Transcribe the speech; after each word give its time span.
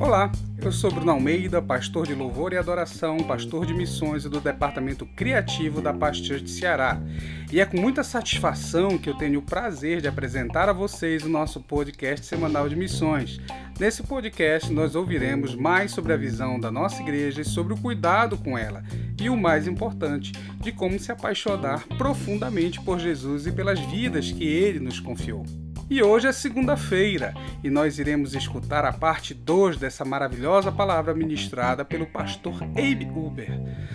Olá, 0.00 0.32
eu 0.62 0.72
sou 0.72 0.90
Bruno 0.90 1.12
Almeida, 1.12 1.60
pastor 1.60 2.06
de 2.06 2.14
louvor 2.14 2.52
e 2.52 2.56
adoração, 2.56 3.18
pastor 3.18 3.66
de 3.66 3.74
missões 3.74 4.24
e 4.24 4.28
do 4.28 4.40
departamento 4.40 5.04
criativo 5.04 5.82
da 5.82 5.92
Paz 5.92 6.16
de 6.16 6.50
Ceará. 6.50 7.00
E 7.52 7.60
é 7.60 7.66
com 7.66 7.78
muita 7.78 8.02
satisfação 8.02 8.96
que 8.96 9.10
eu 9.10 9.14
tenho 9.14 9.40
o 9.40 9.42
prazer 9.42 10.00
de 10.00 10.08
apresentar 10.08 10.68
a 10.68 10.72
vocês 10.72 11.24
o 11.24 11.28
nosso 11.28 11.60
podcast 11.60 12.24
semanal 12.24 12.68
de 12.68 12.74
missões. 12.74 13.38
Nesse 13.78 14.02
podcast, 14.02 14.72
nós 14.72 14.94
ouviremos 14.94 15.54
mais 15.54 15.92
sobre 15.92 16.12
a 16.12 16.16
visão 16.16 16.58
da 16.58 16.70
nossa 16.70 17.02
igreja 17.02 17.42
e 17.42 17.44
sobre 17.44 17.74
o 17.74 17.78
cuidado 17.78 18.38
com 18.38 18.56
ela. 18.56 18.82
E 19.20 19.28
o 19.28 19.36
mais 19.36 19.68
importante, 19.68 20.32
de 20.60 20.72
como 20.72 20.98
se 20.98 21.12
apaixonar 21.12 21.86
profundamente 21.98 22.80
por 22.80 22.98
Jesus 22.98 23.46
e 23.46 23.52
pelas 23.52 23.78
vidas 23.78 24.32
que 24.32 24.44
ele 24.44 24.80
nos 24.80 25.00
confiou. 25.00 25.44
E 25.90 26.02
hoje 26.02 26.26
é 26.26 26.32
segunda-feira 26.32 27.32
e 27.64 27.70
nós 27.70 27.98
iremos 27.98 28.34
escutar 28.34 28.84
a 28.84 28.92
parte 28.92 29.32
2 29.32 29.78
dessa 29.78 30.04
maravilhosa 30.04 30.70
palavra 30.70 31.14
ministrada 31.14 31.82
pelo 31.82 32.04
pastor 32.04 32.62
Abe 32.62 33.08
Uber 33.10 33.48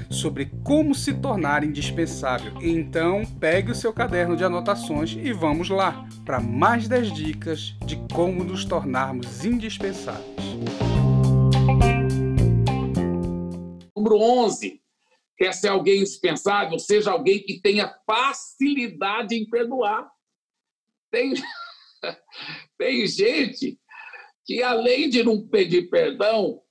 sobre 0.10 0.52
como 0.64 0.96
se 0.96 1.14
tornar 1.14 1.64
indispensável. 1.64 2.54
Então, 2.64 3.22
pegue 3.40 3.70
o 3.70 3.76
seu 3.76 3.94
caderno 3.94 4.36
de 4.36 4.44
anotações 4.44 5.12
e 5.12 5.32
vamos 5.32 5.70
lá 5.70 6.04
para 6.26 6.40
mais 6.40 6.88
10 6.88 7.14
dicas 7.14 7.76
de 7.86 7.96
como 8.12 8.44
nos 8.44 8.66
tornarmos 8.66 9.46
indispensáveis. 9.46 10.26
Número 13.96 14.18
11. 14.18 14.82
Quer 15.38 15.54
ser 15.54 15.68
alguém 15.68 16.00
indispensável? 16.00 16.80
Seja 16.80 17.12
alguém 17.12 17.44
que 17.44 17.62
tenha 17.62 17.94
facilidade 18.04 19.36
em 19.36 19.48
perdoar. 19.48 20.10
Tem 21.12 21.36
Tem 22.78 23.06
gente 23.08 23.80
que, 24.46 24.62
além 24.62 25.10
de 25.10 25.24
não 25.24 25.48
pedir 25.48 25.90
perdão, 25.90 26.62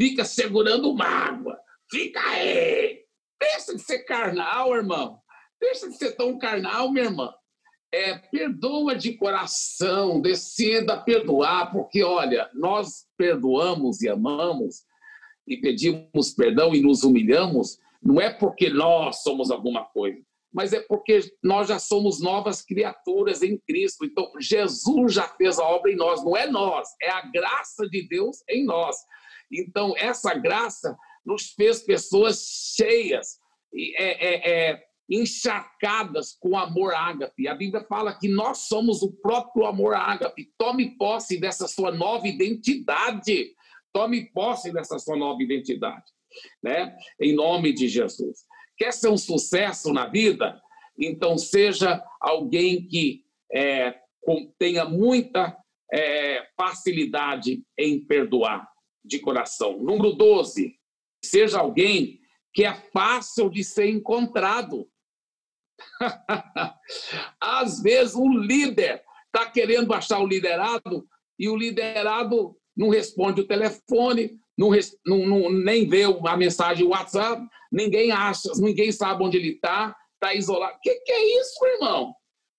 fica 0.00 0.24
segurando 0.24 0.94
mágoa. 0.94 1.58
Fica 1.90 2.20
aí. 2.20 3.04
Deixa 3.40 3.74
de 3.74 3.82
ser 3.82 4.00
carnal, 4.00 4.74
irmão. 4.74 5.20
Deixa 5.60 5.88
de 5.88 5.96
ser 5.96 6.12
tão 6.12 6.38
carnal, 6.38 6.92
minha 6.92 7.06
irmã. 7.06 7.32
É, 7.92 8.18
perdoa 8.18 8.94
de 8.94 9.14
coração, 9.16 10.20
decida 10.20 11.02
perdoar, 11.02 11.72
porque, 11.72 12.02
olha, 12.02 12.50
nós 12.54 13.06
perdoamos 13.16 14.02
e 14.02 14.08
amamos 14.08 14.84
e 15.46 15.56
pedimos 15.56 16.30
perdão 16.36 16.74
e 16.74 16.82
nos 16.82 17.02
humilhamos, 17.02 17.78
não 18.02 18.20
é 18.20 18.30
porque 18.30 18.68
nós 18.68 19.22
somos 19.22 19.50
alguma 19.50 19.84
coisa, 19.86 20.22
mas 20.52 20.72
é 20.72 20.80
porque 20.80 21.20
nós 21.42 21.68
já 21.68 21.78
somos 21.78 22.20
novas 22.20 22.62
criaturas 22.62 23.42
em 23.42 23.58
Cristo. 23.58 24.04
Então, 24.04 24.30
Jesus 24.40 25.14
já 25.14 25.28
fez 25.28 25.58
a 25.58 25.64
obra 25.64 25.92
em 25.92 25.96
nós, 25.96 26.24
não 26.24 26.36
é 26.36 26.46
nós, 26.46 26.88
é 27.02 27.10
a 27.10 27.22
graça 27.22 27.88
de 27.88 28.06
Deus 28.08 28.42
em 28.48 28.64
nós. 28.64 28.96
Então, 29.52 29.94
essa 29.96 30.34
graça 30.34 30.96
nos 31.24 31.50
fez 31.52 31.82
pessoas 31.82 32.74
cheias, 32.76 33.38
é, 33.74 34.26
é, 34.26 34.70
é, 34.70 34.82
encharcadas 35.10 36.32
com 36.40 36.58
amor 36.58 36.94
ágape. 36.94 37.48
A 37.48 37.54
Bíblia 37.54 37.84
fala 37.84 38.18
que 38.18 38.28
nós 38.28 38.66
somos 38.68 39.02
o 39.02 39.12
próprio 39.12 39.66
amor 39.66 39.94
ágape. 39.94 40.50
Tome 40.56 40.96
posse 40.96 41.38
dessa 41.38 41.66
sua 41.66 41.90
nova 41.92 42.26
identidade. 42.26 43.54
Tome 43.92 44.30
posse 44.32 44.72
dessa 44.72 44.98
sua 44.98 45.16
nova 45.16 45.42
identidade, 45.42 46.04
né? 46.62 46.94
Em 47.20 47.34
nome 47.34 47.72
de 47.72 47.88
Jesus. 47.88 48.44
Quer 48.78 48.92
ser 48.92 49.08
um 49.08 49.18
sucesso 49.18 49.92
na 49.92 50.06
vida? 50.06 50.62
Então, 50.96 51.36
seja 51.36 52.02
alguém 52.20 52.86
que 52.86 53.24
é, 53.52 53.98
tenha 54.58 54.84
muita 54.84 55.56
é, 55.92 56.46
facilidade 56.56 57.62
em 57.76 58.04
perdoar 58.04 58.68
de 59.04 59.18
coração. 59.18 59.78
Número 59.78 60.12
12, 60.12 60.78
seja 61.24 61.58
alguém 61.58 62.20
que 62.54 62.64
é 62.64 62.74
fácil 62.92 63.50
de 63.50 63.64
ser 63.64 63.88
encontrado. 63.90 64.88
Às 67.40 67.82
vezes, 67.82 68.14
o 68.14 68.28
líder 68.28 69.02
está 69.26 69.50
querendo 69.50 69.92
achar 69.92 70.20
o 70.20 70.26
liderado 70.26 71.06
e 71.38 71.48
o 71.48 71.56
liderado 71.56 72.56
não 72.76 72.88
responde 72.88 73.40
o 73.40 73.46
telefone, 73.46 74.38
não, 74.58 74.72
não, 75.06 75.52
nem 75.52 75.88
vê 75.88 76.02
a 76.26 76.36
mensagem 76.36 76.84
WhatsApp, 76.84 77.46
ninguém 77.70 78.10
acha, 78.10 78.50
ninguém 78.56 78.90
sabe 78.90 79.22
onde 79.22 79.36
ele 79.36 79.52
está, 79.52 79.94
está 80.14 80.34
isolado. 80.34 80.76
O 80.76 80.80
que, 80.80 80.94
que 80.96 81.12
é 81.12 81.40
isso, 81.40 81.66
irmão? 81.66 82.12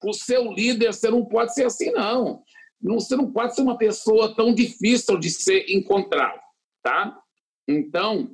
O 0.04 0.14
seu 0.14 0.52
líder, 0.54 0.94
você 0.94 1.10
não 1.10 1.26
pode 1.26 1.54
ser 1.54 1.66
assim, 1.66 1.92
não. 1.92 2.42
Você 2.82 3.18
não 3.18 3.30
pode 3.30 3.54
ser 3.54 3.62
uma 3.64 3.78
pessoa 3.78 4.34
tão 4.34 4.54
difícil 4.54 5.20
de 5.20 5.30
ser 5.30 5.66
encontrado, 5.70 6.40
tá? 6.82 7.20
Então, 7.68 8.32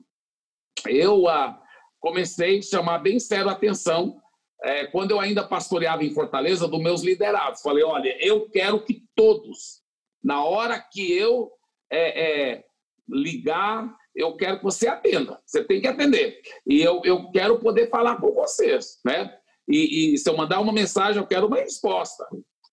eu 0.88 1.28
ah, 1.28 1.60
comecei 2.00 2.60
a 2.60 2.62
chamar 2.62 3.00
bem 3.00 3.20
sério 3.20 3.50
a 3.50 3.54
atenção 3.54 4.22
é, 4.64 4.86
quando 4.86 5.12
eu 5.12 5.20
ainda 5.20 5.44
pastoreava 5.44 6.04
em 6.04 6.14
Fortaleza 6.14 6.68
dos 6.68 6.80
meus 6.80 7.02
liderados. 7.02 7.62
Falei, 7.62 7.84
olha, 7.84 8.16
eu 8.24 8.48
quero 8.50 8.84
que 8.86 9.04
todos, 9.16 9.82
na 10.24 10.46
hora 10.46 10.80
que 10.80 11.12
eu 11.12 11.52
é, 11.92 12.52
é, 12.52 12.65
ligar, 13.08 13.96
eu 14.16 14.36
quero 14.36 14.58
que 14.58 14.64
você 14.64 14.88
atenda. 14.88 15.40
Você 15.46 15.64
tem 15.64 15.82
que 15.82 15.88
atender. 15.88 16.40
E 16.66 16.82
eu, 16.82 17.02
eu 17.04 17.30
quero 17.32 17.60
poder 17.60 17.90
falar 17.90 18.18
com 18.18 18.34
vocês, 18.34 19.00
né? 19.06 19.36
E, 19.68 20.14
e 20.14 20.18
se 20.18 20.30
eu 20.30 20.38
mandar 20.38 20.60
uma 20.60 20.74
mensagem, 20.74 21.22
eu 21.22 21.28
quero 21.28 21.48
uma 21.48 21.58
resposta. 21.58 22.26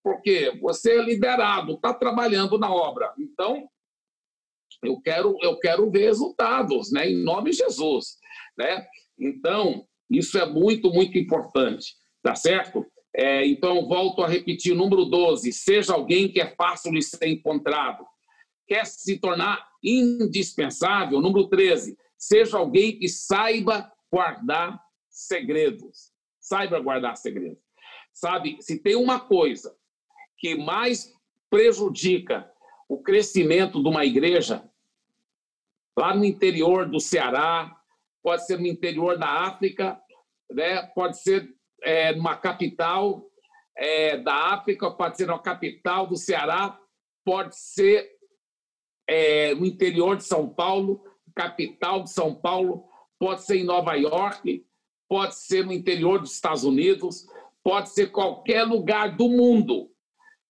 Porque 0.03 0.59
você 0.60 0.98
é 0.98 1.03
liderado, 1.03 1.75
está 1.75 1.93
trabalhando 1.94 2.59
na 2.59 2.72
obra. 2.72 3.12
Então, 3.19 3.69
eu 4.82 5.00
quero, 5.00 5.37
eu 5.41 5.59
quero 5.59 5.91
ver 5.91 6.06
resultados, 6.06 6.93
né? 6.93 7.09
Em 7.10 7.22
nome 7.22 7.50
de 7.50 7.59
Jesus, 7.59 8.16
né? 8.59 8.87
Então, 9.19 9.87
isso 10.10 10.38
é 10.38 10.47
muito, 10.47 10.91
muito 10.91 11.16
importante, 11.19 11.94
tá 12.22 12.34
certo? 12.34 12.84
É, 13.14 13.47
então, 13.47 13.87
volto 13.87 14.22
a 14.22 14.28
repetir, 14.28 14.75
número 14.75 15.04
12, 15.04 15.53
seja 15.53 15.93
alguém 15.93 16.31
que 16.31 16.41
é 16.41 16.54
fácil 16.54 16.93
de 16.93 17.03
ser 17.03 17.28
encontrado. 17.28 18.04
Quer 18.66 18.87
se 18.87 19.19
tornar 19.19 19.72
indispensável. 19.82 21.20
Número 21.20 21.48
13, 21.48 21.98
seja 22.16 22.59
alguém 22.59 22.98
que 22.98 23.09
saiba 23.09 23.91
guardar 24.10 24.81
segredos. 25.09 26.12
Saiba 26.41 26.78
guardar 26.81 27.16
segredos. 27.16 27.62
Sabe, 28.12 28.59
se 28.60 28.78
tem 28.78 28.94
uma 28.94 29.19
coisa 29.19 29.75
que 30.38 30.54
mais 30.54 31.12
prejudica 31.48 32.50
o 32.88 33.03
crescimento 33.03 33.82
de 33.82 33.88
uma 33.88 34.04
igreja, 34.04 34.69
lá 35.97 36.14
no 36.14 36.25
interior 36.25 36.88
do 36.88 37.00
Ceará, 37.00 37.75
pode 38.22 38.47
ser 38.47 38.59
no 38.59 38.66
interior 38.66 39.19
da 39.19 39.28
África, 39.47 40.00
né? 40.50 40.82
pode 40.94 41.20
ser 41.22 41.54
é, 41.82 42.14
numa 42.14 42.37
capital 42.37 43.25
é, 43.76 44.19
da 44.19 44.54
África, 44.54 44.91
pode 44.91 45.16
ser 45.16 45.26
na 45.26 45.38
capital 45.38 46.06
do 46.06 46.16
Ceará, 46.16 46.78
pode 47.25 47.56
ser 47.56 48.12
é, 49.06 49.54
no 49.54 49.66
interior 49.66 50.16
de 50.16 50.24
São 50.24 50.48
Paulo, 50.48 51.04
capital 51.34 52.02
de 52.02 52.10
São 52.10 52.34
Paulo, 52.34 52.84
pode 53.18 53.42
ser 53.42 53.58
em 53.58 53.64
Nova 53.64 53.94
York, 53.94 54.64
pode 55.08 55.36
ser 55.36 55.64
no 55.64 55.72
interior 55.72 56.20
dos 56.20 56.32
Estados 56.32 56.64
Unidos, 56.64 57.26
pode 57.62 57.90
ser 57.90 58.10
qualquer 58.10 58.64
lugar 58.64 59.16
do 59.16 59.28
mundo. 59.28 59.90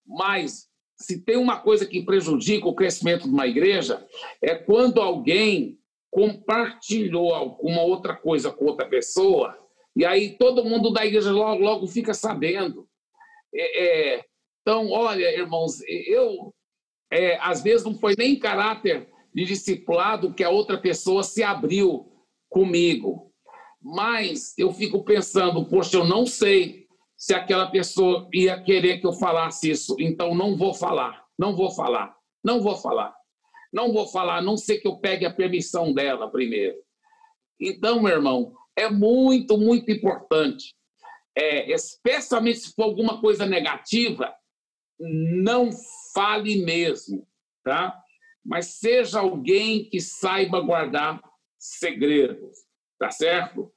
Mas 0.06 0.68
se 0.96 1.20
tem 1.20 1.36
uma 1.36 1.58
coisa 1.58 1.86
que 1.86 2.02
prejudica 2.02 2.68
o 2.68 2.74
crescimento 2.74 3.24
de 3.24 3.34
uma 3.34 3.46
igreja, 3.46 4.06
é 4.40 4.54
quando 4.54 5.00
alguém 5.00 5.78
compartilhou 6.10 7.34
alguma 7.34 7.82
outra 7.82 8.14
coisa 8.14 8.50
com 8.50 8.66
outra 8.66 8.86
pessoa, 8.86 9.58
e 9.96 10.04
aí 10.04 10.36
todo 10.36 10.64
mundo 10.64 10.92
da 10.92 11.04
igreja 11.04 11.32
logo, 11.32 11.62
logo 11.62 11.86
fica 11.86 12.14
sabendo. 12.14 12.88
É, 13.54 13.84
é, 14.16 14.24
então, 14.60 14.90
olha, 14.90 15.24
irmãos, 15.36 15.80
eu 15.88 16.54
é, 17.12 17.38
às 17.42 17.62
vezes 17.62 17.84
não 17.84 17.94
foi 17.94 18.14
nem 18.16 18.38
caráter 18.38 19.06
de 19.34 19.44
discipulado 19.44 20.32
que 20.32 20.42
a 20.42 20.48
outra 20.48 20.78
pessoa 20.78 21.22
se 21.22 21.42
abriu 21.42 22.10
comigo. 22.48 23.30
Mas 23.82 24.56
eu 24.56 24.72
fico 24.72 25.04
pensando, 25.04 25.64
poxa, 25.66 25.98
eu 25.98 26.04
não 26.04 26.24
sei 26.24 26.86
se 27.14 27.34
aquela 27.34 27.70
pessoa 27.70 28.28
ia 28.32 28.60
querer 28.60 28.98
que 28.98 29.06
eu 29.06 29.12
falasse 29.12 29.70
isso, 29.70 29.94
então 29.98 30.34
não 30.34 30.56
vou 30.56 30.72
falar, 30.72 31.24
não 31.38 31.54
vou 31.54 31.70
falar, 31.70 32.16
não 32.42 32.60
vou 32.60 32.76
falar, 32.76 33.14
não 33.72 33.92
vou 33.92 34.08
falar, 34.08 34.38
a 34.38 34.42
não 34.42 34.56
sei 34.56 34.78
que 34.78 34.88
eu 34.88 34.96
pegue 34.96 35.26
a 35.26 35.32
permissão 35.32 35.92
dela 35.92 36.30
primeiro. 36.30 36.76
Então, 37.60 38.02
meu 38.02 38.12
irmão, 38.12 38.54
é 38.74 38.88
muito, 38.90 39.58
muito 39.58 39.90
importante, 39.90 40.74
é, 41.36 41.70
especialmente 41.70 42.60
se 42.60 42.74
for 42.74 42.84
alguma 42.84 43.20
coisa 43.20 43.46
negativa, 43.46 44.34
não 44.98 45.70
fale 46.14 46.64
mesmo, 46.64 47.26
tá? 47.64 47.98
Mas 48.44 48.78
seja 48.78 49.20
alguém 49.20 49.88
que 49.88 50.00
saiba 50.00 50.60
guardar 50.60 51.22
segredos, 51.58 52.58
tá 52.98 53.10
certo? 53.10 53.72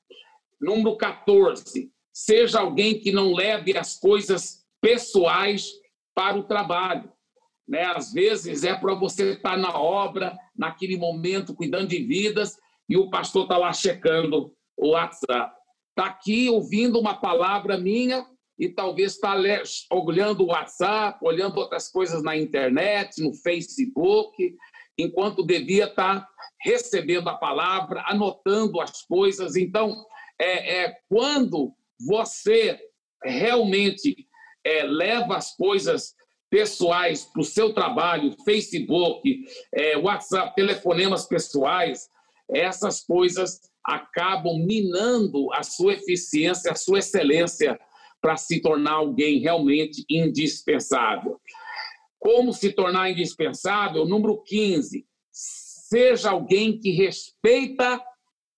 Número 0.60 0.98
14, 0.98 1.92
seja 2.12 2.60
alguém 2.60 3.00
que 3.00 3.12
não 3.12 3.34
leve 3.34 3.78
as 3.78 4.00
coisas 4.00 4.66
pessoais 4.82 5.70
para 6.16 6.38
o 6.38 6.44
trabalho. 6.44 7.12
né? 7.68 7.84
Às 7.84 8.14
vezes 8.14 8.64
é 8.64 8.76
para 8.76 8.94
você 8.96 9.34
estar 9.34 9.58
na 9.58 9.78
obra, 9.78 10.38
naquele 10.56 10.98
momento, 10.98 11.56
cuidando 11.56 11.90
de 11.90 12.04
vidas, 12.04 12.58
e 12.88 12.96
o 12.98 13.10
pastor 13.10 13.44
está 13.44 13.58
lá 13.58 13.74
checando 13.74 14.56
o 14.78 14.90
WhatsApp. 14.90 15.56
Está 15.90 16.10
aqui 16.10 16.50
ouvindo 16.50 17.00
uma 17.00 17.16
palavra 17.16 17.78
minha 17.78 18.26
e 18.58 18.70
talvez 18.70 19.14
está 19.14 19.36
olhando 19.92 20.44
o 20.44 20.48
WhatsApp, 20.48 21.20
olhando 21.22 21.58
outras 21.58 21.90
coisas 21.90 22.24
na 22.24 22.38
internet, 22.38 23.22
no 23.22 23.34
Facebook, 23.34 24.56
enquanto 24.98 25.46
devia 25.46 25.86
estar 25.86 26.22
tá 26.22 26.28
recebendo 26.62 27.30
a 27.30 27.36
palavra, 27.36 28.04
anotando 28.08 28.80
as 28.80 29.02
coisas. 29.04 29.56
Então, 29.56 30.06
é, 30.40 30.84
é 30.84 30.98
quando 31.10 31.74
você 32.00 32.80
realmente 33.24 34.28
é, 34.64 34.84
leva 34.84 35.36
as 35.36 35.56
coisas 35.56 36.16
pessoais 36.50 37.26
para 37.26 37.42
o 37.42 37.46
seu 37.46 37.74
trabalho, 37.74 38.36
Facebook, 38.46 39.46
é, 39.74 39.98
WhatsApp, 39.98 40.56
telefonemas 40.56 41.26
pessoais, 41.26 42.08
essas 42.50 43.02
coisas 43.02 43.60
acabam 43.84 44.60
minando 44.66 45.52
a 45.54 45.64
sua 45.64 45.94
eficiência, 45.94 46.72
a 46.72 46.76
sua 46.76 47.00
excelência 47.00 47.78
para 48.26 48.38
se 48.38 48.60
tornar 48.60 48.94
alguém 48.94 49.38
realmente 49.38 50.04
indispensável. 50.10 51.40
Como 52.18 52.52
se 52.52 52.74
tornar 52.74 53.12
indispensável? 53.12 54.04
Número 54.04 54.42
15. 54.42 55.08
Seja 55.32 56.32
alguém 56.32 56.80
que 56.80 56.90
respeita 56.90 58.04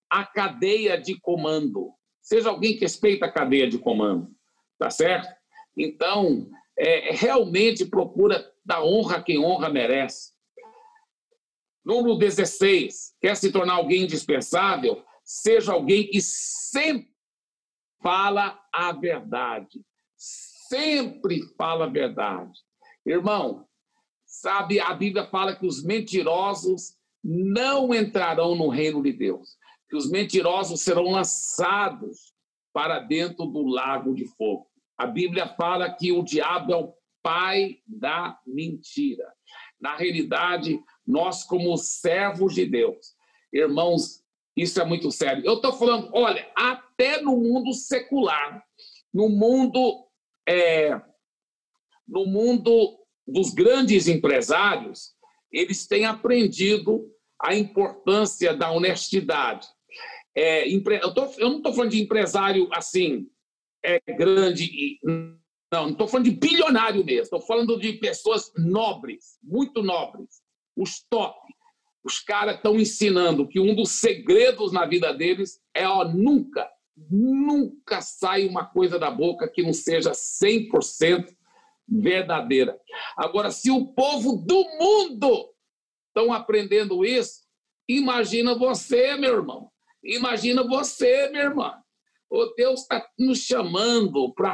a 0.09 0.25
cadeia 0.25 0.97
de 0.97 1.19
comando. 1.19 1.91
Seja 2.21 2.47
alguém 2.47 2.75
que 2.75 2.79
respeita 2.79 3.25
a 3.25 3.31
cadeia 3.31 3.67
de 3.67 3.77
comando. 3.77 4.33
Tá 4.79 4.89
certo? 4.89 5.27
Então, 5.75 6.49
é, 6.79 7.11
realmente 7.11 7.83
procura 7.83 8.49
dar 8.63 8.81
honra 8.85 9.17
a 9.17 9.21
quem 9.21 9.37
honra 9.37 9.67
merece. 9.67 10.31
Número 11.83 12.17
16, 12.17 13.15
quer 13.19 13.35
se 13.35 13.51
tornar 13.51 13.73
alguém 13.73 14.03
indispensável? 14.03 15.03
Seja 15.25 15.73
alguém 15.73 16.07
que 16.07 16.21
sempre 16.21 17.16
fala 18.01 18.59
a 18.73 18.91
verdade. 18.91 19.81
Sempre 20.15 21.41
fala 21.57 21.85
a 21.85 21.89
verdade. 21.89 22.59
Irmão, 23.05 23.65
sabe, 24.25 24.79
a 24.79 24.94
Bíblia 24.94 25.25
fala 25.27 25.55
que 25.55 25.65
os 25.65 25.83
mentirosos 25.83 26.97
não 27.23 27.94
entrarão 27.94 28.55
no 28.55 28.69
reino 28.69 29.01
de 29.01 29.11
Deus, 29.11 29.57
que 29.89 29.95
os 29.95 30.09
mentirosos 30.09 30.81
serão 30.81 31.11
lançados 31.11 32.33
para 32.73 32.99
dentro 32.99 33.45
do 33.45 33.65
lago 33.65 34.13
de 34.13 34.25
fogo. 34.25 34.67
A 34.97 35.05
Bíblia 35.05 35.47
fala 35.55 35.89
que 35.94 36.11
o 36.11 36.23
diabo 36.23 36.73
é 36.73 36.75
o 36.75 36.94
pai 37.21 37.77
da 37.85 38.39
mentira. 38.45 39.25
Na 39.79 39.95
realidade, 39.95 40.79
nós, 41.05 41.44
como 41.44 41.77
servos 41.77 42.53
de 42.53 42.65
Deus, 42.65 43.15
irmãos, 43.53 44.23
isso 44.57 44.81
é 44.81 44.86
muito 44.86 45.12
sério. 45.12 45.45
Eu 45.45 45.54
estou 45.54 45.71
falando, 45.74 46.09
olha, 46.12 46.51
até 46.56 47.21
no 47.21 47.38
mundo 47.38 47.71
secular, 47.74 48.63
no 49.13 49.30
mundo, 49.30 50.07
é, 50.50 51.00
no 52.07 52.25
mundo 52.25 52.98
dos 53.27 53.54
grandes 53.54 54.07
empresários, 54.07 55.15
eles 55.51 55.86
têm 55.86 56.06
aprendido 56.06 57.07
a 57.39 57.56
importância 57.56 58.56
da 58.56 58.71
honestidade. 58.71 59.68
É, 60.36 60.68
eu, 60.68 61.13
tô, 61.13 61.25
eu 61.38 61.50
não 61.50 61.57
estou 61.57 61.74
falando 61.74 61.92
de 61.92 62.01
empresário 62.01 62.68
assim, 62.74 63.27
é 63.83 64.00
grande 64.13 64.65
e. 64.65 65.00
Não, 65.69 65.83
não 65.83 65.92
estou 65.92 66.07
falando 66.07 66.25
de 66.25 66.31
bilionário 66.31 67.04
mesmo, 67.04 67.24
estou 67.24 67.42
falando 67.42 67.77
de 67.77 67.94
pessoas 67.94 68.51
nobres, 68.57 69.38
muito 69.44 69.83
nobres, 69.83 70.42
os 70.77 71.04
top. 71.09 71.38
Os 72.07 72.21
caras 72.21 72.56
estão 72.56 72.80
ensinando 72.80 73.45
que 73.45 73.59
um 73.59 73.75
dos 73.75 73.92
segredos 74.00 74.71
na 74.71 74.86
vida 74.86 75.13
deles 75.13 75.59
é 75.74 75.86
ó, 75.86 76.06
nunca, 76.06 76.65
nunca 76.95 78.00
sai 78.00 78.48
uma 78.48 78.63
coisa 78.63 78.98
da 78.98 79.12
boca 79.12 79.45
que 79.45 79.62
não 79.62 79.74
seja 79.74 80.12
100% 80.12 81.36
verdadeira. 81.86 82.80
Agora, 83.18 83.51
se 83.51 83.69
o 83.69 83.88
povo 83.88 84.38
do 84.38 84.63
mundo 84.80 85.50
estão 86.07 86.31
aprendendo 86.31 87.04
isso, 87.04 87.42
imagina 87.89 88.56
você, 88.56 89.18
meu 89.18 89.33
irmão. 89.36 89.69
Imagina 90.01 90.63
você, 90.63 91.27
minha 91.27 91.44
irmã. 91.44 91.74
O 92.30 92.45
Deus 92.56 92.83
está 92.83 93.06
nos 93.19 93.39
chamando 93.39 94.33
para 94.33 94.54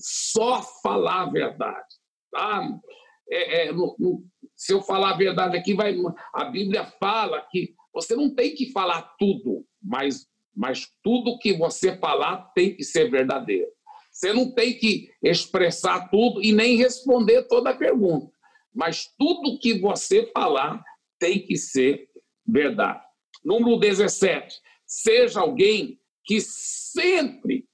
só 0.00 0.60
falar 0.82 1.22
a 1.22 1.30
verdade. 1.30 1.94
Tá? 2.30 2.68
É, 3.30 3.66
é, 3.66 3.72
no, 3.72 3.96
no, 3.98 4.24
se 4.54 4.72
eu 4.72 4.82
falar 4.82 5.12
a 5.12 5.16
verdade 5.16 5.56
aqui, 5.56 5.74
vai, 5.74 5.96
a 6.34 6.44
Bíblia 6.44 6.84
fala 7.00 7.40
que 7.50 7.74
você 7.92 8.14
não 8.14 8.34
tem 8.34 8.54
que 8.54 8.70
falar 8.72 9.02
tudo, 9.18 9.64
mas, 9.82 10.26
mas 10.54 10.88
tudo 11.02 11.38
que 11.38 11.52
você 11.52 11.96
falar 11.96 12.50
tem 12.54 12.76
que 12.76 12.84
ser 12.84 13.10
verdadeiro. 13.10 13.70
Você 14.12 14.32
não 14.32 14.52
tem 14.52 14.78
que 14.78 15.10
expressar 15.22 16.08
tudo 16.08 16.42
e 16.42 16.52
nem 16.52 16.76
responder 16.76 17.42
toda 17.48 17.70
a 17.70 17.76
pergunta, 17.76 18.30
mas 18.72 19.08
tudo 19.18 19.58
que 19.58 19.80
você 19.80 20.30
falar 20.32 20.82
tem 21.18 21.44
que 21.44 21.56
ser 21.56 22.08
verdade. 22.46 23.02
Número 23.44 23.78
17. 23.78 24.60
Seja 24.86 25.40
alguém 25.40 25.98
que 26.24 26.40
sempre 26.40 27.66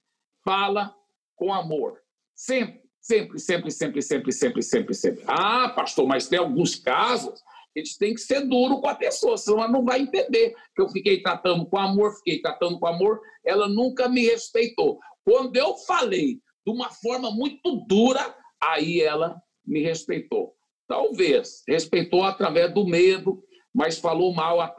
fala 0.45 0.95
com 1.37 1.53
amor. 1.53 2.01
Sempre, 2.35 2.80
sempre, 3.11 3.41
sempre, 3.41 3.71
sempre, 3.73 4.03
sempre, 4.03 4.33
sempre, 4.33 4.63
sempre, 4.63 4.95
sempre. 4.95 5.25
Ah, 5.27 5.69
pastor, 5.71 6.07
mas 6.07 6.29
tem 6.29 6.39
alguns 6.39 6.77
casos 6.77 7.43
a 7.75 7.79
gente 7.79 7.99
tem 7.99 8.15
que 8.15 8.21
ser 8.21 8.49
duro 8.49 8.81
com 8.81 8.89
a 8.89 8.97
pessoa, 8.97 9.39
senão 9.39 9.59
ela 9.59 9.69
não 9.69 9.85
vai 9.85 10.01
entender 10.01 10.57
que 10.75 10.83
eu 10.83 10.89
fiquei 10.89 11.23
tratando 11.23 11.65
com 11.67 11.79
amor, 11.79 12.13
fiquei 12.17 12.41
tratando 12.41 12.81
com 12.81 12.87
amor, 12.89 13.21
ela 13.45 13.69
nunca 13.69 14.09
me 14.09 14.27
respeitou. 14.27 14.99
Quando 15.25 15.57
eu 15.57 15.77
falei 15.87 16.41
de 16.67 16.73
uma 16.73 16.91
forma 16.91 17.31
muito 17.31 17.85
dura, 17.87 18.35
aí 18.61 19.01
ela 19.01 19.41
me 19.65 19.81
respeitou. 19.81 20.53
Talvez 20.89 21.63
respeitou 21.69 22.25
através 22.25 22.75
do 22.75 22.85
medo, 22.85 23.41
mas 23.73 23.99
falou 23.99 24.35
mal 24.35 24.75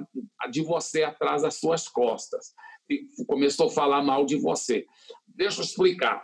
de 0.51 0.61
você 0.61 1.03
atrás 1.03 1.43
das 1.43 1.61
suas 1.61 1.87
costas 1.87 2.53
começou 3.27 3.67
a 3.67 3.71
falar 3.71 4.01
mal 4.01 4.25
de 4.25 4.35
você. 4.35 4.85
Deixa 5.27 5.61
eu 5.61 5.65
explicar. 5.65 6.21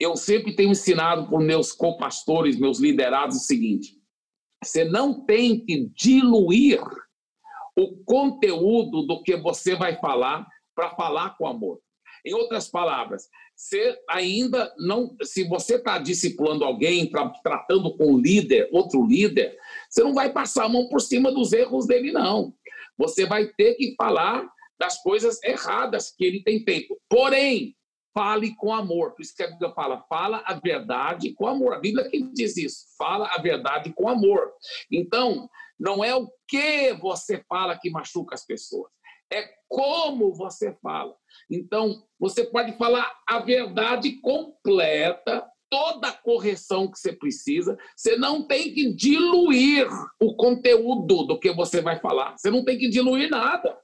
Eu 0.00 0.16
sempre 0.16 0.54
tenho 0.54 0.70
ensinado 0.70 1.28
para 1.28 1.38
meus 1.40 1.72
copastores, 1.72 2.58
meus 2.58 2.78
liderados, 2.78 3.36
o 3.36 3.40
seguinte: 3.40 3.98
você 4.62 4.84
não 4.84 5.24
tem 5.24 5.64
que 5.64 5.90
diluir 5.94 6.80
o 7.76 7.96
conteúdo 8.04 9.02
do 9.02 9.22
que 9.22 9.36
você 9.36 9.74
vai 9.74 9.98
falar 9.98 10.46
para 10.74 10.90
falar 10.90 11.36
com 11.36 11.46
amor. 11.46 11.80
Em 12.24 12.34
outras 12.34 12.68
palavras, 12.68 13.28
você 13.56 13.96
ainda 14.08 14.72
não, 14.78 15.16
se 15.22 15.44
você 15.44 15.76
está 15.76 15.98
discipulando 15.98 16.64
alguém, 16.64 17.08
tra 17.08 17.28
tratando 17.42 17.96
com 17.96 18.12
um 18.12 18.18
líder, 18.18 18.68
outro 18.72 19.04
líder, 19.06 19.56
você 19.88 20.02
não 20.02 20.14
vai 20.14 20.32
passar 20.32 20.64
a 20.64 20.68
mão 20.68 20.88
por 20.88 21.00
cima 21.00 21.32
dos 21.32 21.52
erros 21.52 21.86
dele, 21.86 22.12
não. 22.12 22.54
Você 22.96 23.26
vai 23.26 23.46
ter 23.46 23.74
que 23.74 23.94
falar 23.96 24.48
das 24.78 25.00
coisas 25.02 25.42
erradas 25.42 26.10
que 26.10 26.24
ele 26.24 26.42
tem 26.42 26.62
feito. 26.64 26.96
Porém, 27.08 27.74
fale 28.14 28.54
com 28.56 28.72
amor. 28.72 29.12
Por 29.12 29.22
isso 29.22 29.34
que 29.34 29.42
a 29.42 29.50
Bíblia 29.50 29.72
fala, 29.72 30.04
fala 30.08 30.42
a 30.44 30.54
verdade 30.54 31.32
com 31.34 31.46
amor. 31.46 31.74
A 31.74 31.80
Bíblia 31.80 32.08
que 32.08 32.22
diz 32.32 32.56
isso, 32.56 32.86
fala 32.96 33.28
a 33.32 33.40
verdade 33.40 33.92
com 33.94 34.08
amor. 34.08 34.52
Então, 34.90 35.48
não 35.78 36.02
é 36.02 36.14
o 36.14 36.28
que 36.46 36.92
você 36.94 37.42
fala 37.48 37.78
que 37.78 37.90
machuca 37.90 38.34
as 38.34 38.44
pessoas, 38.44 38.90
é 39.32 39.48
como 39.68 40.34
você 40.34 40.74
fala. 40.82 41.14
Então, 41.50 42.02
você 42.18 42.44
pode 42.44 42.76
falar 42.76 43.10
a 43.28 43.38
verdade 43.38 44.20
completa, 44.20 45.46
toda 45.70 46.08
a 46.08 46.12
correção 46.12 46.90
que 46.90 46.98
você 46.98 47.12
precisa. 47.12 47.76
Você 47.94 48.16
não 48.16 48.46
tem 48.46 48.72
que 48.72 48.92
diluir 48.94 49.86
o 50.20 50.34
conteúdo 50.34 51.24
do 51.24 51.38
que 51.38 51.52
você 51.52 51.80
vai 51.80 52.00
falar. 52.00 52.36
Você 52.36 52.50
não 52.50 52.64
tem 52.64 52.78
que 52.78 52.88
diluir 52.88 53.30
nada. 53.30 53.78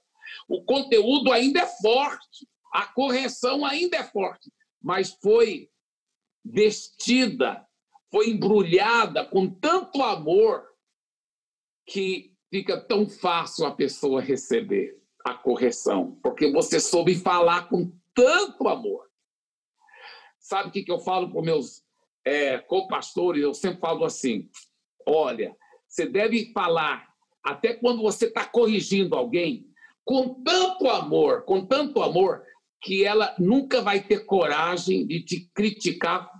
O 0.48 0.64
conteúdo 0.64 1.30
ainda 1.30 1.60
é 1.60 1.66
forte, 1.66 2.48
a 2.74 2.86
correção 2.86 3.64
ainda 3.64 3.98
é 3.98 4.02
forte, 4.02 4.52
mas 4.82 5.16
foi 5.22 5.70
vestida, 6.44 7.64
foi 8.10 8.30
embrulhada 8.30 9.24
com 9.24 9.48
tanto 9.48 10.02
amor 10.02 10.66
que 11.86 12.34
fica 12.50 12.80
tão 12.80 13.08
fácil 13.08 13.64
a 13.64 13.70
pessoa 13.70 14.20
receber 14.20 15.00
a 15.24 15.34
correção, 15.34 16.18
porque 16.20 16.50
você 16.50 16.80
soube 16.80 17.14
falar 17.14 17.68
com 17.68 17.96
tanto 18.12 18.66
amor. 18.66 19.08
Sabe 20.40 20.68
o 20.68 20.72
que, 20.72 20.90
eu 20.90 20.98
falo 20.98 21.30
para 21.30 21.42
meus 21.42 21.84
é, 22.24 22.58
co-pastores? 22.58 23.40
Eu 23.40 23.54
sempre 23.54 23.78
falo 23.78 24.04
assim: 24.04 24.50
olha, 25.06 25.56
você 25.86 26.06
deve 26.06 26.52
falar, 26.52 27.08
até 27.42 27.72
quando 27.72 28.02
você 28.02 28.26
está 28.26 28.44
corrigindo 28.44 29.14
alguém, 29.14 29.66
com 30.04 30.42
tanto 30.42 30.88
amor, 30.88 31.44
com 31.44 31.64
tanto 31.64 32.02
amor, 32.02 32.44
que 32.84 33.02
ela 33.02 33.34
nunca 33.38 33.80
vai 33.80 34.00
ter 34.00 34.26
coragem 34.26 35.06
de 35.06 35.24
te 35.24 35.50
criticar 35.54 36.30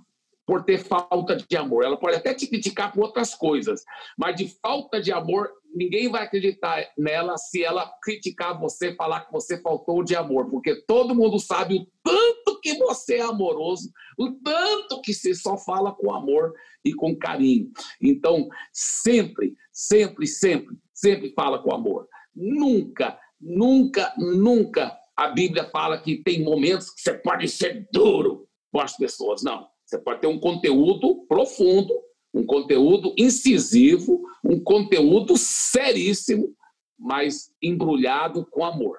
por 0.46 0.62
ter 0.62 0.76
falta 0.76 1.36
de 1.36 1.56
amor. 1.56 1.84
Ela 1.84 1.96
pode 1.96 2.16
até 2.16 2.34
te 2.34 2.46
criticar 2.46 2.92
por 2.92 3.04
outras 3.04 3.34
coisas, 3.34 3.82
mas 4.16 4.36
de 4.36 4.48
falta 4.60 5.00
de 5.00 5.10
amor, 5.10 5.50
ninguém 5.74 6.10
vai 6.10 6.22
acreditar 6.22 6.86
nela 6.98 7.38
se 7.38 7.64
ela 7.64 7.90
criticar 8.02 8.60
você, 8.60 8.94
falar 8.94 9.20
que 9.20 9.32
você 9.32 9.58
faltou 9.62 10.04
de 10.04 10.14
amor, 10.14 10.50
porque 10.50 10.82
todo 10.86 11.14
mundo 11.14 11.38
sabe 11.38 11.76
o 11.76 11.86
tanto 12.02 12.60
que 12.60 12.74
você 12.74 13.16
é 13.16 13.22
amoroso, 13.22 13.90
o 14.18 14.32
tanto 14.32 15.00
que 15.00 15.14
você 15.14 15.34
só 15.34 15.56
fala 15.56 15.92
com 15.94 16.12
amor 16.12 16.52
e 16.84 16.92
com 16.92 17.16
carinho. 17.16 17.70
Então, 18.02 18.46
sempre, 18.70 19.54
sempre, 19.72 20.26
sempre, 20.26 20.76
sempre 20.92 21.32
fala 21.34 21.62
com 21.62 21.74
amor. 21.74 22.06
Nunca, 22.36 23.18
nunca, 23.40 24.12
nunca 24.18 24.94
a 25.16 25.28
Bíblia 25.28 25.64
fala 25.70 26.00
que 26.00 26.22
tem 26.22 26.42
momentos 26.42 26.90
que 26.90 27.00
você 27.00 27.14
pode 27.14 27.48
ser 27.48 27.88
duro 27.92 28.48
com 28.72 28.80
as 28.80 28.96
pessoas. 28.96 29.42
Não. 29.42 29.66
Você 29.86 29.98
pode 29.98 30.20
ter 30.20 30.26
um 30.26 30.40
conteúdo 30.40 31.24
profundo, 31.28 31.94
um 32.32 32.44
conteúdo 32.44 33.14
incisivo, 33.16 34.22
um 34.44 34.58
conteúdo 34.62 35.36
seríssimo, 35.36 36.54
mas 36.98 37.52
embrulhado 37.62 38.46
com 38.50 38.64
amor. 38.64 38.98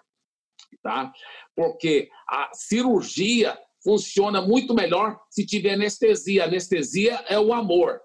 Tá? 0.81 1.11
Porque 1.55 2.09
a 2.29 2.51
cirurgia 2.53 3.57
funciona 3.83 4.41
muito 4.41 4.73
melhor 4.73 5.19
se 5.29 5.45
tiver 5.45 5.73
anestesia. 5.73 6.45
anestesia 6.45 7.23
é 7.27 7.39
o 7.39 7.53
amor. 7.53 7.99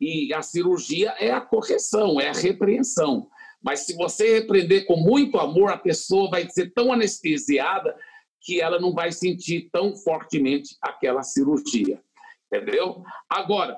E 0.00 0.32
a 0.32 0.42
cirurgia 0.42 1.14
é 1.18 1.30
a 1.30 1.40
correção, 1.40 2.20
é 2.20 2.28
a 2.28 2.32
repreensão. 2.32 3.28
Mas 3.66 3.80
se 3.80 3.96
você 3.96 4.38
repreender 4.38 4.86
com 4.86 4.96
muito 4.96 5.40
amor, 5.40 5.72
a 5.72 5.76
pessoa 5.76 6.30
vai 6.30 6.48
ser 6.48 6.72
tão 6.72 6.92
anestesiada 6.92 7.98
que 8.40 8.60
ela 8.60 8.78
não 8.78 8.94
vai 8.94 9.10
sentir 9.10 9.68
tão 9.72 9.96
fortemente 9.96 10.76
aquela 10.80 11.24
cirurgia. 11.24 12.00
Entendeu? 12.46 13.02
Agora, 13.28 13.76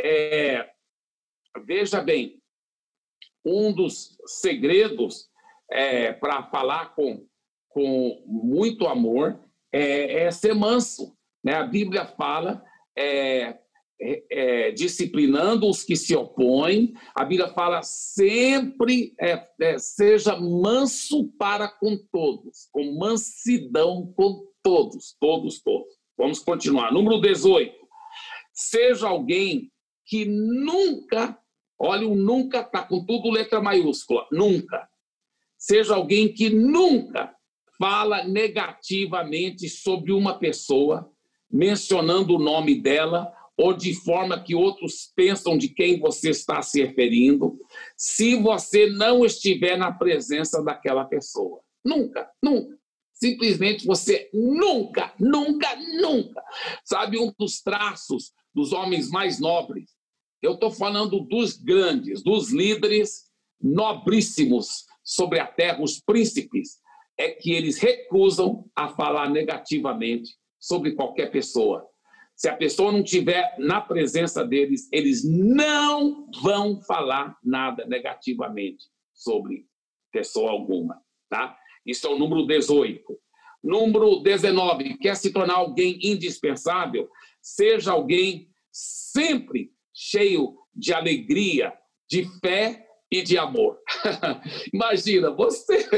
é, 0.00 0.68
veja 1.64 2.00
bem, 2.00 2.42
um 3.44 3.72
dos 3.72 4.18
segredos 4.26 5.30
é, 5.70 6.12
para 6.12 6.42
falar 6.50 6.96
com, 6.96 7.24
com 7.68 8.20
muito 8.26 8.88
amor 8.88 9.38
é, 9.72 10.24
é, 10.24 10.30
ser 10.32 10.52
manso. 10.52 11.16
Né? 11.44 11.54
A 11.54 11.62
Bíblia 11.62 12.06
fala 12.06 12.64
é, 12.96 13.56
é, 14.00 14.22
é, 14.30 14.70
disciplinando 14.70 15.68
os 15.68 15.82
que 15.82 15.96
se 15.96 16.14
opõem. 16.14 16.94
A 17.14 17.24
Bíblia 17.24 17.48
fala 17.48 17.82
sempre 17.82 19.12
é, 19.20 19.44
é, 19.60 19.78
seja 19.78 20.36
manso 20.36 21.32
para 21.36 21.68
com 21.68 21.96
todos, 22.12 22.68
com 22.70 22.96
mansidão 22.96 24.12
com 24.16 24.46
todos, 24.62 25.16
todos, 25.20 25.60
todos. 25.60 25.92
Vamos 26.16 26.38
continuar. 26.38 26.92
Número 26.92 27.20
18. 27.20 27.74
Seja 28.52 29.08
alguém 29.08 29.70
que 30.06 30.24
nunca, 30.24 31.38
olha, 31.78 32.06
o 32.08 32.14
nunca 32.14 32.60
está 32.60 32.82
com 32.82 33.04
tudo 33.04 33.30
letra 33.30 33.60
maiúscula, 33.60 34.26
nunca. 34.30 34.88
Seja 35.56 35.94
alguém 35.94 36.32
que 36.32 36.50
nunca 36.50 37.34
fala 37.78 38.24
negativamente 38.24 39.68
sobre 39.68 40.12
uma 40.12 40.38
pessoa, 40.38 41.10
mencionando 41.50 42.36
o 42.36 42.38
nome 42.38 42.80
dela 42.80 43.32
ou 43.58 43.72
de 43.72 43.92
forma 43.92 44.40
que 44.40 44.54
outros 44.54 45.12
pensam 45.16 45.58
de 45.58 45.68
quem 45.68 45.98
você 45.98 46.30
está 46.30 46.62
se 46.62 46.80
referindo, 46.80 47.58
se 47.96 48.36
você 48.36 48.86
não 48.86 49.26
estiver 49.26 49.76
na 49.76 49.90
presença 49.90 50.62
daquela 50.62 51.04
pessoa. 51.04 51.60
Nunca, 51.84 52.30
nunca. 52.40 52.78
Simplesmente 53.12 53.84
você 53.84 54.30
nunca, 54.32 55.12
nunca, 55.18 55.74
nunca. 56.00 56.40
Sabe 56.84 57.18
um 57.18 57.32
dos 57.36 57.60
traços 57.60 58.32
dos 58.54 58.72
homens 58.72 59.10
mais 59.10 59.40
nobres? 59.40 59.90
Eu 60.40 60.54
estou 60.54 60.70
falando 60.70 61.18
dos 61.18 61.56
grandes, 61.56 62.22
dos 62.22 62.52
líderes 62.52 63.24
nobríssimos 63.60 64.84
sobre 65.02 65.40
a 65.40 65.46
terra, 65.48 65.82
os 65.82 65.98
príncipes, 65.98 66.76
é 67.18 67.30
que 67.30 67.50
eles 67.50 67.78
recusam 67.78 68.70
a 68.76 68.88
falar 68.88 69.28
negativamente 69.28 70.36
sobre 70.60 70.92
qualquer 70.92 71.32
pessoa 71.32 71.87
se 72.38 72.48
a 72.48 72.56
pessoa 72.56 72.92
não 72.92 73.02
tiver 73.02 73.56
na 73.58 73.80
presença 73.80 74.44
deles, 74.44 74.88
eles 74.92 75.24
não 75.28 76.30
vão 76.40 76.80
falar 76.80 77.36
nada 77.42 77.84
negativamente 77.84 78.84
sobre 79.12 79.66
pessoa 80.12 80.52
alguma, 80.52 81.02
tá? 81.28 81.58
Isso 81.84 82.06
é 82.06 82.10
o 82.10 82.18
número 82.18 82.46
18. 82.46 83.02
Número 83.60 84.20
19, 84.20 84.98
quer 84.98 85.16
se 85.16 85.32
tornar 85.32 85.54
alguém 85.54 85.98
indispensável? 86.00 87.10
Seja 87.42 87.90
alguém 87.90 88.48
sempre 88.70 89.72
cheio 89.92 90.56
de 90.72 90.94
alegria, 90.94 91.76
de 92.08 92.24
fé 92.38 92.86
e 93.10 93.20
de 93.20 93.36
amor. 93.36 93.80
Imagina, 94.72 95.32
você, 95.32 95.88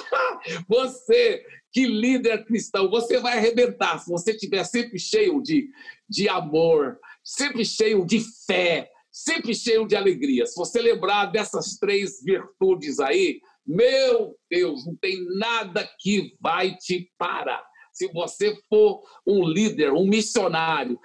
você 0.66 1.44
que 1.72 1.86
líder 1.86 2.44
cristão, 2.44 2.88
você 2.88 3.18
vai 3.18 3.38
arrebentar 3.38 3.98
se 3.98 4.10
você 4.10 4.32
estiver 4.32 4.64
sempre 4.64 4.98
cheio 4.98 5.42
de, 5.42 5.68
de 6.08 6.28
amor, 6.28 6.98
sempre 7.22 7.64
cheio 7.64 8.04
de 8.04 8.20
fé, 8.46 8.90
sempre 9.10 9.54
cheio 9.54 9.86
de 9.86 9.94
alegria. 9.96 10.46
Se 10.46 10.56
você 10.56 10.80
lembrar 10.80 11.26
dessas 11.26 11.76
três 11.76 12.22
virtudes 12.22 12.98
aí, 13.00 13.40
meu 13.66 14.34
Deus, 14.50 14.86
não 14.86 14.96
tem 14.96 15.22
nada 15.36 15.88
que 15.98 16.34
vai 16.40 16.74
te 16.76 17.12
parar. 17.18 17.62
Se 17.92 18.10
você 18.12 18.56
for 18.68 19.02
um 19.26 19.46
líder, 19.46 19.92
um 19.92 20.06
missionário, 20.06 20.98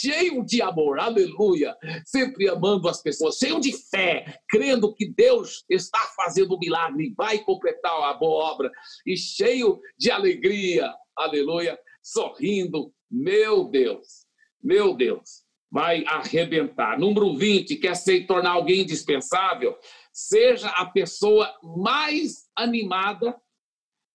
cheio 0.00 0.44
de 0.44 0.62
amor, 0.62 0.98
aleluia, 0.98 1.76
sempre 2.06 2.48
amando 2.48 2.88
as 2.88 3.02
pessoas, 3.02 3.36
cheio 3.36 3.60
de 3.60 3.72
fé, 3.72 4.40
crendo 4.48 4.94
que 4.94 5.12
Deus 5.12 5.64
está 5.68 5.98
fazendo 6.16 6.54
um 6.54 6.58
milagre 6.58 7.06
e 7.06 7.14
vai 7.14 7.38
completar 7.40 7.92
a 8.04 8.14
boa 8.14 8.52
obra, 8.52 8.70
e 9.06 9.16
cheio 9.16 9.80
de 9.98 10.10
alegria, 10.10 10.90
aleluia, 11.16 11.78
sorrindo, 12.02 12.92
meu 13.10 13.64
Deus, 13.68 14.26
meu 14.62 14.94
Deus, 14.94 15.44
vai 15.70 16.04
arrebentar. 16.06 16.98
Número 16.98 17.36
20, 17.36 17.76
quer 17.76 17.94
se 17.94 18.22
tornar 18.26 18.52
alguém 18.52 18.80
indispensável? 18.80 19.76
Seja 20.12 20.68
a 20.70 20.86
pessoa 20.86 21.52
mais 21.62 22.48
animada 22.56 23.40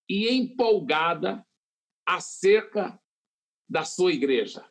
e 0.08 0.28
empolgada 0.28 1.44
acerca 2.06 2.98
da 3.68 3.84
sua 3.84 4.12
igreja 4.12 4.64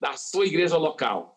da 0.00 0.14
sua 0.16 0.46
igreja 0.46 0.76
local. 0.76 1.36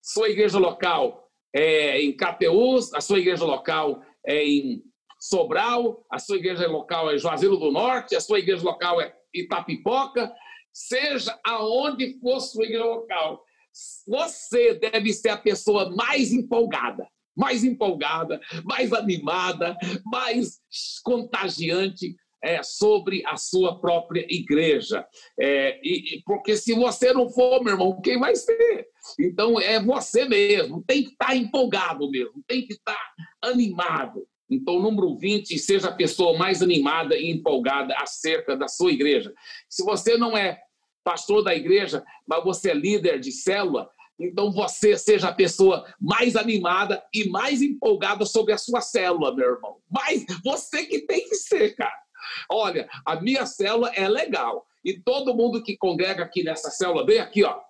Sua 0.00 0.28
igreja 0.28 0.58
local 0.58 1.28
é 1.54 2.00
em 2.00 2.16
Cateús, 2.16 2.92
a 2.92 3.00
sua 3.00 3.18
igreja 3.18 3.44
local 3.44 4.02
é 4.26 4.44
em 4.44 4.82
Sobral, 5.20 6.04
a 6.10 6.18
sua 6.18 6.36
igreja 6.36 6.66
local 6.66 7.10
é 7.10 7.16
Juazeiro 7.16 7.56
do 7.56 7.70
Norte, 7.70 8.16
a 8.16 8.20
sua 8.20 8.40
igreja 8.40 8.64
local 8.64 9.00
é 9.00 9.14
Itapipoca, 9.32 10.32
seja 10.72 11.38
aonde 11.44 12.18
for 12.20 12.40
sua 12.40 12.64
igreja 12.64 12.84
local, 12.84 13.44
você 14.06 14.74
deve 14.74 15.12
ser 15.12 15.30
a 15.30 15.38
pessoa 15.38 15.94
mais 15.94 16.32
empolgada, 16.32 17.06
mais 17.36 17.64
empolgada, 17.64 18.40
mais 18.64 18.92
animada, 18.92 19.76
mais 20.04 20.60
contagiante 21.04 22.16
é, 22.42 22.62
sobre 22.62 23.22
a 23.26 23.36
sua 23.36 23.80
própria 23.80 24.26
igreja. 24.28 25.06
É, 25.38 25.80
e, 25.82 26.22
porque 26.26 26.56
se 26.56 26.74
você 26.74 27.12
não 27.12 27.30
for, 27.30 27.62
meu 27.62 27.74
irmão, 27.74 28.00
quem 28.00 28.18
vai 28.18 28.34
ser? 28.34 28.86
Então 29.18 29.60
é 29.60 29.80
você 29.80 30.24
mesmo, 30.24 30.82
tem 30.86 31.04
que 31.04 31.10
estar 31.10 31.36
empolgado 31.36 32.10
mesmo, 32.10 32.42
tem 32.46 32.66
que 32.66 32.72
estar 32.74 33.00
animado. 33.42 34.26
Então, 34.50 34.80
número 34.80 35.16
20, 35.16 35.58
seja 35.58 35.88
a 35.88 35.94
pessoa 35.94 36.36
mais 36.36 36.62
animada 36.62 37.16
e 37.16 37.30
empolgada 37.30 37.94
acerca 37.96 38.54
da 38.54 38.68
sua 38.68 38.92
igreja. 38.92 39.32
Se 39.68 39.82
você 39.82 40.18
não 40.18 40.36
é 40.36 40.60
pastor 41.02 41.42
da 41.42 41.54
igreja, 41.54 42.04
mas 42.26 42.44
você 42.44 42.70
é 42.70 42.74
líder 42.74 43.18
de 43.18 43.32
célula, 43.32 43.88
então 44.20 44.52
você 44.52 44.96
seja 44.96 45.28
a 45.28 45.34
pessoa 45.34 45.84
mais 46.00 46.36
animada 46.36 47.02
e 47.12 47.28
mais 47.28 47.62
empolgada 47.62 48.24
sobre 48.24 48.52
a 48.52 48.58
sua 48.58 48.80
célula, 48.80 49.34
meu 49.34 49.54
irmão. 49.54 49.78
Mas 49.90 50.24
você 50.44 50.84
que 50.84 51.00
tem 51.00 51.28
que 51.28 51.34
ser, 51.34 51.74
cara. 51.74 52.02
Olha, 52.50 52.88
a 53.04 53.20
minha 53.20 53.46
célula 53.46 53.90
é 53.94 54.08
legal. 54.08 54.66
E 54.84 55.00
todo 55.00 55.34
mundo 55.34 55.62
que 55.62 55.76
congrega 55.76 56.24
aqui 56.24 56.42
nessa 56.42 56.70
célula, 56.70 57.06
vem 57.06 57.18
aqui, 57.18 57.44
ó, 57.44 57.60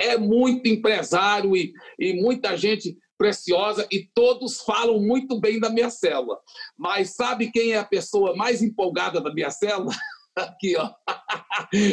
é 0.00 0.16
muito 0.16 0.68
empresário 0.68 1.56
e, 1.56 1.72
e 1.98 2.14
muita 2.14 2.56
gente 2.56 2.96
preciosa 3.18 3.86
e 3.90 4.08
todos 4.14 4.60
falam 4.60 5.00
muito 5.00 5.40
bem 5.40 5.58
da 5.58 5.68
minha 5.68 5.90
célula. 5.90 6.38
Mas 6.76 7.14
sabe 7.14 7.50
quem 7.50 7.72
é 7.72 7.78
a 7.78 7.84
pessoa 7.84 8.36
mais 8.36 8.62
empolgada 8.62 9.20
da 9.20 9.34
minha 9.34 9.50
célula? 9.50 9.92
Aqui, 10.38 10.76
ó. 10.76 10.90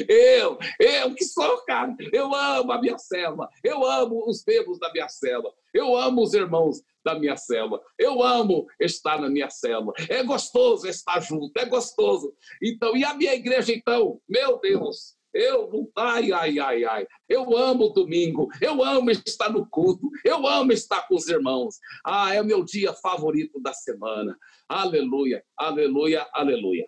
Eu, 0.07 0.57
eu 0.79 1.15
que 1.15 1.25
sou, 1.25 1.57
cara. 1.65 1.95
Eu 2.13 2.33
amo 2.33 2.71
a 2.71 2.79
minha 2.79 2.97
célula. 2.97 3.49
Eu 3.63 3.83
amo 3.83 4.23
os 4.27 4.43
membros 4.47 4.79
da 4.79 4.91
minha 4.91 5.09
célula. 5.09 5.51
Eu 5.73 5.97
amo 5.97 6.21
os 6.21 6.33
irmãos 6.33 6.81
da 7.03 7.17
minha 7.17 7.35
célula. 7.35 7.81
Eu 7.97 8.21
amo 8.21 8.67
estar 8.79 9.19
na 9.19 9.29
minha 9.29 9.49
célula. 9.49 9.93
É 10.09 10.23
gostoso 10.23 10.87
estar 10.87 11.19
junto, 11.19 11.51
é 11.57 11.65
gostoso. 11.65 12.33
Então, 12.61 12.95
e 12.95 13.03
a 13.03 13.13
minha 13.15 13.33
igreja, 13.33 13.73
então? 13.73 14.21
Meu 14.29 14.59
Deus, 14.59 15.15
Eu, 15.33 15.91
ai, 15.97 16.31
ai, 16.31 16.59
ai, 16.59 16.85
ai. 16.85 17.07
Eu 17.27 17.57
amo 17.57 17.89
domingo. 17.89 18.47
Eu 18.61 18.81
amo 18.81 19.11
estar 19.11 19.49
no 19.51 19.67
culto. 19.69 20.09
Eu 20.23 20.47
amo 20.47 20.71
estar 20.71 21.05
com 21.07 21.15
os 21.15 21.27
irmãos. 21.27 21.75
Ah, 22.05 22.33
é 22.33 22.41
o 22.41 22.45
meu 22.45 22.63
dia 22.63 22.93
favorito 22.93 23.59
da 23.59 23.73
semana. 23.73 24.37
Aleluia, 24.69 25.43
aleluia, 25.57 26.25
aleluia. 26.33 26.87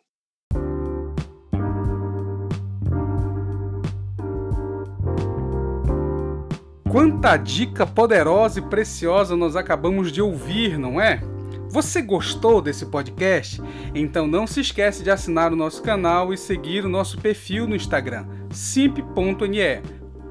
Quanta 6.90 7.36
dica 7.36 7.86
poderosa 7.86 8.60
e 8.60 8.62
preciosa 8.62 9.36
nós 9.36 9.58
acabamos 9.58 10.12
de 10.12 10.22
ouvir, 10.22 10.78
não 10.78 11.02
é? 11.02 11.22
Você 11.70 12.02
gostou 12.02 12.62
desse 12.62 12.86
podcast? 12.86 13.62
Então 13.94 14.26
não 14.26 14.48
se 14.48 14.62
esquece 14.62 15.04
de 15.04 15.12
assinar 15.12 15.52
o 15.52 15.56
nosso 15.56 15.84
canal 15.84 16.34
e 16.34 16.38
seguir 16.38 16.86
o 16.86 16.90
nosso 16.90 17.18
perfil 17.18 17.68
no 17.68 17.76
Instagram, 17.76 18.26
simp.ne. 18.50 19.82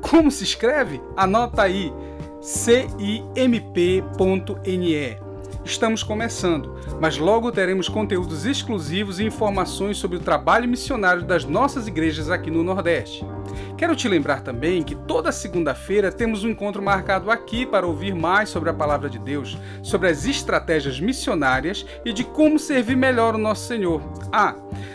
Como 0.00 0.30
se 0.30 0.44
escreve? 0.44 1.00
Anota 1.14 1.62
aí, 1.62 1.92
cimp.ne. 2.40 3.26
Estamos 5.66 6.02
começando, 6.04 6.76
mas 7.00 7.18
logo 7.18 7.50
teremos 7.50 7.88
conteúdos 7.88 8.46
exclusivos 8.46 9.18
e 9.18 9.24
informações 9.24 9.98
sobre 9.98 10.16
o 10.16 10.20
trabalho 10.20 10.68
missionário 10.68 11.24
das 11.24 11.44
nossas 11.44 11.88
igrejas 11.88 12.30
aqui 12.30 12.52
no 12.52 12.62
Nordeste. 12.62 13.26
Quero 13.76 13.94
te 13.94 14.08
lembrar 14.08 14.40
também 14.40 14.82
que 14.82 14.94
toda 14.94 15.30
segunda-feira 15.30 16.10
temos 16.10 16.42
um 16.42 16.48
encontro 16.48 16.82
marcado 16.82 17.30
aqui 17.30 17.66
para 17.66 17.86
ouvir 17.86 18.14
mais 18.14 18.48
sobre 18.48 18.70
a 18.70 18.74
palavra 18.74 19.10
de 19.10 19.18
Deus, 19.18 19.58
sobre 19.82 20.08
as 20.08 20.24
estratégias 20.24 20.98
missionárias 20.98 21.84
e 22.02 22.10
de 22.10 22.24
como 22.24 22.58
servir 22.58 22.96
melhor 22.96 23.34
o 23.34 23.38
nosso 23.38 23.68
Senhor. 23.68 24.00
Ah, 24.32 24.54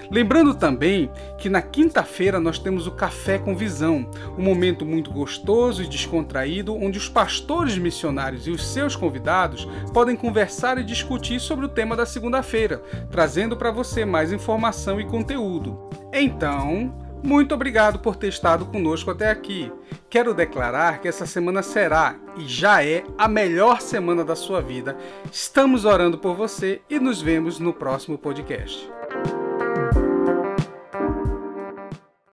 lembrando 0.10 0.56
também 0.56 1.12
que 1.38 1.48
na 1.48 1.62
quinta-feira 1.62 2.40
nós 2.40 2.58
temos 2.58 2.88
o 2.88 2.92
Café 2.92 3.38
com 3.38 3.56
Visão, 3.56 4.10
um 4.36 4.42
momento 4.42 4.84
muito 4.84 5.12
gostoso 5.12 5.84
e 5.84 5.88
descontraído 5.88 6.76
onde 6.76 6.98
os 6.98 7.08
pastores 7.08 7.78
missionários 7.78 8.48
e 8.48 8.50
os 8.50 8.66
seus 8.66 8.96
convidados 8.96 9.68
podem 9.94 10.16
conversar 10.16 10.80
e 10.80 10.84
discutir 10.84 11.40
sobre 11.40 11.66
o 11.66 11.70
tema 11.70 11.96
da 11.96 12.06
segunda-feira, 12.08 12.82
trazendo 13.12 13.56
para 13.56 13.70
você 13.70 14.06
mais 14.06 14.34
informação 14.34 15.00
e 15.00 15.06
conteúdo. 15.06 15.88
Então, 16.12 17.11
muito 17.24 17.54
obrigado 17.54 18.00
por 18.00 18.16
ter 18.16 18.28
estado 18.28 18.66
conosco 18.66 19.12
até 19.12 19.30
aqui. 19.30 19.72
Quero 20.10 20.34
declarar 20.34 21.00
que 21.00 21.08
essa 21.08 21.26
semana 21.26 21.62
será 21.62 22.16
e 22.38 22.48
já 22.48 22.84
é 22.84 23.04
a 23.18 23.28
melhor 23.28 23.82
semana 23.82 24.24
da 24.24 24.36
sua 24.36 24.62
vida. 24.62 24.98
Estamos 25.32 25.86
orando 25.86 26.18
por 26.18 26.36
você 26.36 26.82
e 26.90 27.00
nos 27.00 27.22
vemos 27.22 27.60
no 27.60 27.74
próximo 27.74 28.18
podcast. 28.18 29.01